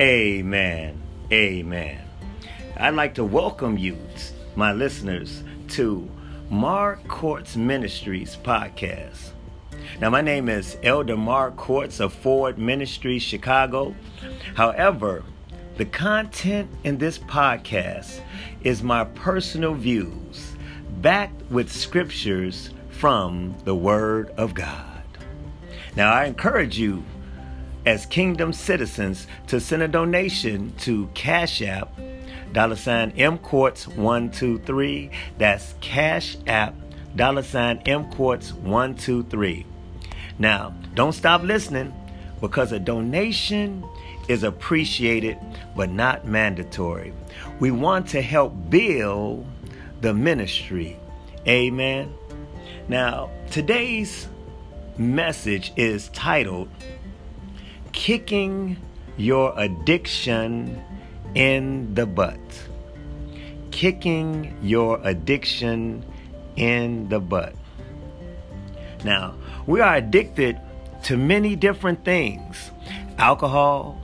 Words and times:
Amen. 0.00 1.00
Amen. 1.30 2.00
I'd 2.76 2.94
like 2.94 3.14
to 3.14 3.22
welcome 3.22 3.78
you, 3.78 3.96
my 4.56 4.72
listeners, 4.72 5.44
to 5.68 6.10
Mark 6.50 7.06
Courts 7.06 7.54
Ministries 7.54 8.36
podcast. 8.42 9.30
Now, 10.00 10.10
my 10.10 10.20
name 10.20 10.48
is 10.48 10.76
Elder 10.82 11.16
Mark 11.16 11.54
Courts 11.54 12.00
of 12.00 12.12
Ford 12.12 12.58
Ministries, 12.58 13.22
Chicago. 13.22 13.94
However, 14.56 15.22
the 15.76 15.84
content 15.84 16.68
in 16.82 16.98
this 16.98 17.16
podcast 17.16 18.20
is 18.62 18.82
my 18.82 19.04
personal 19.04 19.74
views, 19.74 20.56
backed 21.02 21.40
with 21.52 21.70
scriptures 21.70 22.70
from 22.90 23.54
the 23.62 23.76
Word 23.76 24.30
of 24.30 24.54
God. 24.54 24.90
Now, 25.94 26.12
I 26.12 26.24
encourage 26.24 26.80
you 26.80 27.04
as 27.86 28.06
kingdom 28.06 28.52
citizens 28.52 29.26
to 29.46 29.60
send 29.60 29.82
a 29.82 29.88
donation 29.88 30.72
to 30.78 31.08
Cash 31.14 31.62
App, 31.62 31.98
dollar 32.52 32.76
sign 32.76 33.12
M 33.16 33.38
Courts 33.38 33.86
123. 33.88 35.10
That's 35.38 35.74
Cash 35.80 36.36
App, 36.46 36.74
dollar 37.14 37.42
sign 37.42 37.82
M 37.86 38.10
Courts 38.10 38.52
123. 38.52 39.66
Now, 40.38 40.74
don't 40.94 41.12
stop 41.12 41.42
listening 41.42 41.92
because 42.40 42.72
a 42.72 42.78
donation 42.78 43.84
is 44.28 44.42
appreciated 44.42 45.38
but 45.76 45.90
not 45.90 46.26
mandatory. 46.26 47.12
We 47.60 47.70
want 47.70 48.08
to 48.08 48.22
help 48.22 48.54
build 48.70 49.46
the 50.00 50.14
ministry. 50.14 50.98
Amen. 51.46 52.14
Now, 52.88 53.30
today's 53.50 54.28
message 54.96 55.72
is 55.76 56.08
titled 56.10 56.68
Kicking 58.04 58.76
Your 59.16 59.54
Addiction 59.56 60.78
in 61.34 61.94
the 61.94 62.04
Butt. 62.04 62.38
Kicking 63.70 64.58
Your 64.60 65.00
Addiction 65.02 66.04
in 66.54 67.08
the 67.08 67.18
Butt. 67.18 67.54
Now, 69.04 69.36
we 69.66 69.80
are 69.80 69.94
addicted 69.94 70.60
to 71.04 71.16
many 71.16 71.56
different 71.56 72.04
things 72.04 72.70
alcohol, 73.16 73.98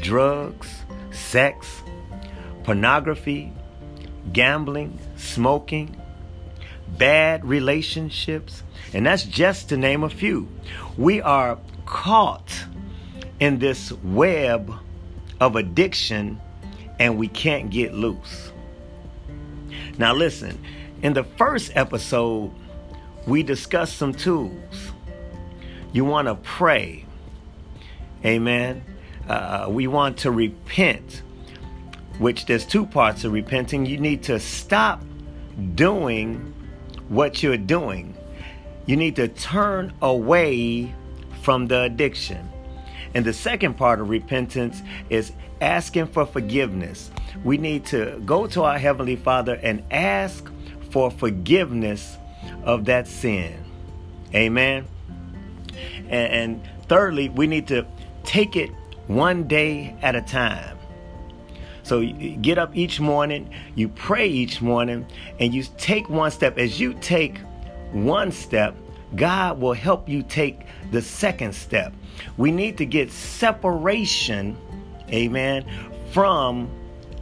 drugs, 0.00 0.68
sex, 1.10 1.82
pornography, 2.62 3.52
gambling, 4.32 5.00
smoking, 5.16 6.00
bad 6.96 7.44
relationships, 7.44 8.62
and 8.94 9.04
that's 9.04 9.24
just 9.24 9.70
to 9.70 9.76
name 9.76 10.04
a 10.04 10.10
few. 10.10 10.46
We 10.96 11.20
are 11.20 11.58
caught 11.86 12.66
in 13.42 13.58
this 13.58 13.90
web 14.04 14.72
of 15.40 15.56
addiction 15.56 16.40
and 17.00 17.18
we 17.18 17.26
can't 17.26 17.70
get 17.70 17.92
loose. 17.92 18.52
Now, 19.98 20.14
listen, 20.14 20.64
in 21.02 21.12
the 21.14 21.24
first 21.24 21.72
episode, 21.74 22.52
we 23.26 23.42
discussed 23.42 23.96
some 23.96 24.14
tools. 24.14 24.92
You 25.92 26.04
want 26.04 26.28
to 26.28 26.36
pray. 26.36 27.04
Amen. 28.24 28.84
Uh, 29.28 29.66
we 29.68 29.88
want 29.88 30.18
to 30.18 30.30
repent, 30.30 31.22
which 32.20 32.46
there's 32.46 32.64
two 32.64 32.86
parts 32.86 33.24
of 33.24 33.32
repenting. 33.32 33.86
You 33.86 33.98
need 33.98 34.22
to 34.22 34.38
stop 34.38 35.02
doing 35.74 36.54
what 37.08 37.42
you're 37.42 37.56
doing, 37.56 38.16
you 38.86 38.96
need 38.96 39.16
to 39.16 39.26
turn 39.26 39.92
away 40.00 40.94
from 41.42 41.66
the 41.66 41.82
addiction. 41.82 42.51
And 43.14 43.24
the 43.24 43.32
second 43.32 43.74
part 43.74 44.00
of 44.00 44.08
repentance 44.08 44.82
is 45.10 45.32
asking 45.60 46.06
for 46.08 46.26
forgiveness. 46.26 47.10
We 47.44 47.58
need 47.58 47.86
to 47.86 48.20
go 48.24 48.46
to 48.48 48.62
our 48.64 48.78
Heavenly 48.78 49.16
Father 49.16 49.54
and 49.62 49.82
ask 49.90 50.50
for 50.90 51.10
forgiveness 51.10 52.16
of 52.64 52.86
that 52.86 53.06
sin. 53.06 53.64
Amen. 54.34 54.86
And, 56.08 56.66
thirdly, 56.88 57.28
we 57.28 57.46
need 57.46 57.68
to 57.68 57.86
take 58.24 58.56
it 58.56 58.70
one 59.06 59.48
day 59.48 59.96
at 60.02 60.14
a 60.14 60.22
time. 60.22 60.78
So 61.82 62.00
you 62.00 62.36
get 62.36 62.58
up 62.58 62.76
each 62.76 63.00
morning, 63.00 63.50
you 63.74 63.88
pray 63.88 64.28
each 64.28 64.62
morning, 64.62 65.06
and 65.40 65.52
you 65.52 65.64
take 65.78 66.08
one 66.08 66.30
step. 66.30 66.56
As 66.58 66.78
you 66.78 66.94
take 66.94 67.38
one 67.92 68.30
step, 68.30 68.76
God 69.16 69.60
will 69.60 69.74
help 69.74 70.08
you 70.08 70.22
take 70.22 70.60
the 70.90 71.02
second 71.02 71.54
step. 71.54 71.92
We 72.36 72.52
need 72.52 72.78
to 72.78 72.86
get 72.86 73.10
separation, 73.10 74.56
amen, 75.10 75.66
from 76.12 76.70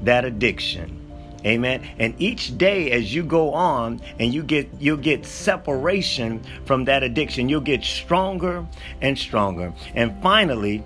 that 0.02 0.24
addiction. 0.24 0.96
Amen. 1.44 1.88
And 1.98 2.14
each 2.18 2.58
day 2.58 2.90
as 2.90 3.14
you 3.14 3.22
go 3.22 3.54
on 3.54 4.02
and 4.18 4.34
you 4.34 4.42
get 4.42 4.68
you'll 4.78 4.98
get 4.98 5.24
separation 5.24 6.42
from 6.66 6.84
that 6.84 7.02
addiction, 7.02 7.48
you'll 7.48 7.62
get 7.62 7.82
stronger 7.82 8.66
and 9.00 9.18
stronger. 9.18 9.72
And 9.94 10.22
finally, 10.22 10.84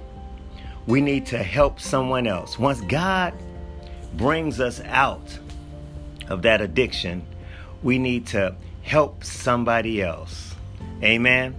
we 0.86 1.00
need 1.00 1.26
to 1.26 1.38
help 1.38 1.80
someone 1.80 2.26
else. 2.26 2.58
Once 2.58 2.80
God 2.82 3.34
brings 4.16 4.60
us 4.60 4.80
out 4.82 5.38
of 6.28 6.42
that 6.42 6.60
addiction, 6.60 7.26
we 7.82 7.98
need 7.98 8.28
to 8.28 8.54
help 8.82 9.24
somebody 9.24 10.02
else. 10.02 10.54
Amen. 11.02 11.54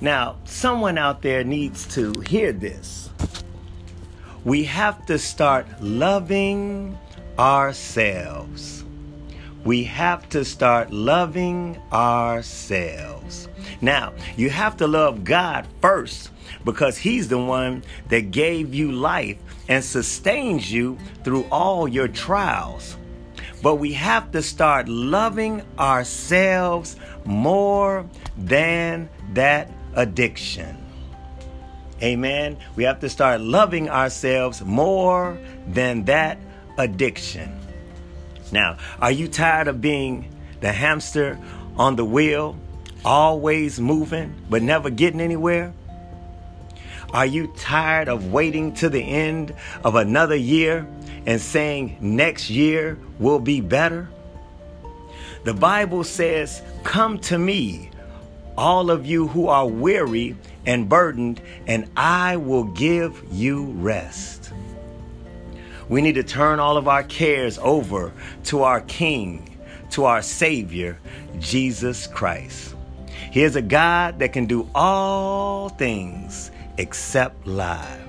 Now, 0.00 0.36
someone 0.44 0.98
out 0.98 1.22
there 1.22 1.44
needs 1.44 1.86
to 1.94 2.20
hear 2.20 2.52
this. 2.52 3.10
We 4.44 4.64
have 4.64 5.06
to 5.06 5.18
start 5.18 5.66
loving 5.80 6.98
ourselves. 7.38 8.84
We 9.64 9.84
have 9.84 10.28
to 10.30 10.44
start 10.44 10.90
loving 10.92 11.80
ourselves. 11.92 13.48
Now, 13.80 14.12
you 14.36 14.50
have 14.50 14.76
to 14.78 14.86
love 14.86 15.24
God 15.24 15.66
first 15.80 16.30
because 16.64 16.98
He's 16.98 17.28
the 17.28 17.38
one 17.38 17.82
that 18.08 18.30
gave 18.30 18.74
you 18.74 18.92
life 18.92 19.38
and 19.68 19.82
sustains 19.82 20.70
you 20.70 20.98
through 21.22 21.44
all 21.50 21.88
your 21.88 22.08
trials. 22.08 22.96
But 23.64 23.76
we 23.76 23.94
have 23.94 24.30
to 24.32 24.42
start 24.42 24.90
loving 24.90 25.62
ourselves 25.78 26.96
more 27.24 28.06
than 28.36 29.08
that 29.32 29.70
addiction. 29.94 30.76
Amen. 32.02 32.58
We 32.76 32.84
have 32.84 33.00
to 33.00 33.08
start 33.08 33.40
loving 33.40 33.88
ourselves 33.88 34.60
more 34.60 35.38
than 35.66 36.04
that 36.04 36.36
addiction. 36.76 37.58
Now, 38.52 38.76
are 39.00 39.10
you 39.10 39.28
tired 39.28 39.68
of 39.68 39.80
being 39.80 40.30
the 40.60 40.70
hamster 40.70 41.38
on 41.78 41.96
the 41.96 42.04
wheel, 42.04 42.58
always 43.02 43.80
moving 43.80 44.34
but 44.50 44.60
never 44.60 44.90
getting 44.90 45.22
anywhere? 45.22 45.72
Are 47.14 47.24
you 47.24 47.50
tired 47.56 48.08
of 48.10 48.30
waiting 48.30 48.74
to 48.74 48.90
the 48.90 49.00
end 49.00 49.54
of 49.82 49.94
another 49.94 50.36
year 50.36 50.86
and 51.26 51.40
saying 51.40 51.96
next 52.00 52.50
year 52.50 52.98
will 53.18 53.38
be 53.38 53.60
better? 53.60 54.08
The 55.44 55.54
Bible 55.54 56.04
says, 56.04 56.62
Come 56.84 57.18
to 57.20 57.38
me, 57.38 57.90
all 58.56 58.90
of 58.90 59.04
you 59.04 59.28
who 59.28 59.48
are 59.48 59.66
weary 59.66 60.36
and 60.66 60.88
burdened, 60.88 61.40
and 61.66 61.90
I 61.96 62.36
will 62.36 62.64
give 62.64 63.22
you 63.30 63.66
rest. 63.72 64.52
We 65.88 66.00
need 66.00 66.14
to 66.14 66.22
turn 66.22 66.60
all 66.60 66.76
of 66.76 66.88
our 66.88 67.02
cares 67.02 67.58
over 67.58 68.12
to 68.44 68.62
our 68.62 68.80
King, 68.82 69.58
to 69.90 70.04
our 70.04 70.22
Savior, 70.22 70.98
Jesus 71.38 72.06
Christ. 72.06 72.74
He 73.30 73.42
is 73.42 73.56
a 73.56 73.62
God 73.62 74.20
that 74.20 74.32
can 74.32 74.46
do 74.46 74.68
all 74.74 75.68
things 75.68 76.50
except 76.78 77.46
lie. 77.46 78.00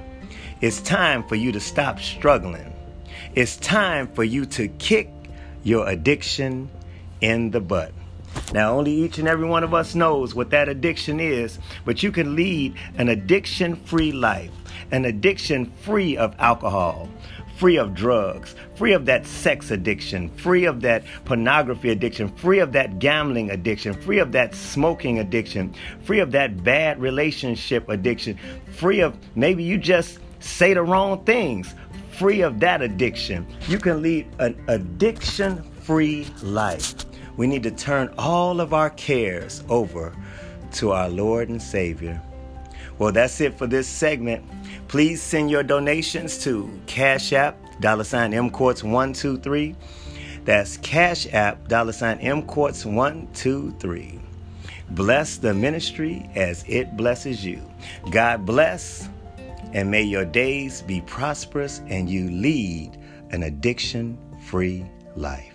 It's 0.61 0.79
time 0.81 1.23
for 1.27 1.35
you 1.35 1.51
to 1.51 1.59
stop 1.59 1.99
struggling. 1.99 2.71
It's 3.35 3.57
time 3.57 4.07
for 4.07 4.23
you 4.23 4.45
to 4.45 4.69
kick 4.69 5.09
your 5.61 5.89
addiction 5.89 6.69
in 7.19 7.51
the 7.51 7.59
butt. 7.59 7.91
Now, 8.53 8.77
only 8.77 8.93
each 8.93 9.17
and 9.17 9.27
every 9.27 9.45
one 9.45 9.65
of 9.65 9.73
us 9.73 9.93
knows 9.93 10.33
what 10.33 10.51
that 10.51 10.69
addiction 10.69 11.19
is, 11.19 11.59
but 11.83 12.01
you 12.01 12.13
can 12.13 12.37
lead 12.37 12.75
an 12.97 13.09
addiction 13.09 13.75
free 13.75 14.13
life, 14.13 14.51
an 14.91 15.03
addiction 15.03 15.65
free 15.81 16.15
of 16.15 16.33
alcohol, 16.39 17.09
free 17.57 17.77
of 17.77 17.93
drugs, 17.93 18.55
free 18.75 18.93
of 18.93 19.05
that 19.07 19.25
sex 19.25 19.69
addiction, 19.69 20.29
free 20.37 20.63
of 20.63 20.79
that 20.79 21.03
pornography 21.25 21.89
addiction, 21.89 22.29
free 22.37 22.59
of 22.59 22.71
that 22.71 22.99
gambling 22.99 23.51
addiction, 23.51 23.93
free 23.93 24.19
of 24.19 24.31
that 24.31 24.55
smoking 24.55 25.19
addiction, 25.19 25.73
free 26.05 26.19
of 26.19 26.31
that 26.31 26.63
bad 26.63 27.01
relationship 27.01 27.89
addiction, 27.89 28.39
free 28.71 29.01
of 29.01 29.13
maybe 29.35 29.61
you 29.61 29.77
just 29.77 30.19
say 30.39 30.73
the 30.73 30.81
wrong 30.81 31.21
things, 31.25 31.75
free 32.17 32.41
of 32.41 32.59
that 32.59 32.81
addiction. 32.81 33.45
You 33.67 33.77
can 33.77 34.01
lead 34.01 34.27
an 34.39 34.61
addiction 34.67 35.63
free 35.81 36.27
life. 36.41 36.95
We 37.37 37.47
need 37.47 37.63
to 37.63 37.71
turn 37.71 38.13
all 38.17 38.61
of 38.61 38.73
our 38.73 38.89
cares 38.91 39.63
over 39.69 40.15
to 40.73 40.91
our 40.91 41.09
Lord 41.09 41.49
and 41.49 41.61
Savior. 41.61 42.21
Well, 42.97 43.11
that's 43.11 43.41
it 43.41 43.57
for 43.57 43.67
this 43.67 43.87
segment. 43.87 44.43
Please 44.87 45.21
send 45.21 45.51
your 45.51 45.63
donations 45.63 46.41
to 46.43 46.69
Cash 46.87 47.33
App, 47.33 47.57
dollar 47.81 48.05
sign 48.05 48.33
M 48.33 48.49
Courts 48.49 48.83
123. 48.83 49.75
That's 50.45 50.77
Cash 50.77 51.27
App, 51.33 51.67
dollar 51.67 51.91
sign 51.91 52.19
M 52.19 52.43
Courts 52.43 52.85
123. 52.85 54.19
Bless 54.91 55.37
the 55.37 55.53
ministry 55.53 56.29
as 56.35 56.63
it 56.67 56.95
blesses 56.95 57.43
you. 57.43 57.61
God 58.11 58.45
bless, 58.45 59.09
and 59.75 59.91
may 59.91 60.01
your 60.01 60.23
days 60.23 60.81
be 60.81 61.01
prosperous 61.01 61.81
and 61.89 62.09
you 62.09 62.31
lead 62.31 62.97
an 63.31 63.43
addiction 63.43 64.17
free 64.39 64.85
life. 65.17 65.54